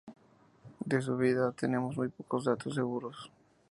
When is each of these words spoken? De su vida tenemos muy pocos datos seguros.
De 0.83 0.99
su 0.99 1.15
vida 1.15 1.51
tenemos 1.51 1.95
muy 1.95 2.07
pocos 2.09 2.45
datos 2.45 2.73
seguros. 2.73 3.29